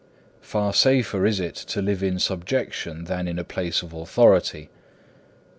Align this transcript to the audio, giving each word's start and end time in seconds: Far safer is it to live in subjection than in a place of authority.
Far 0.41 0.73
safer 0.73 1.27
is 1.27 1.39
it 1.39 1.53
to 1.53 1.79
live 1.79 2.01
in 2.01 2.17
subjection 2.17 3.03
than 3.03 3.27
in 3.27 3.37
a 3.37 3.43
place 3.43 3.83
of 3.83 3.93
authority. 3.93 4.71